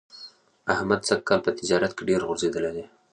[0.73, 2.85] احمد سږ کال په تجارت کې ډېر غورځېدلی دی.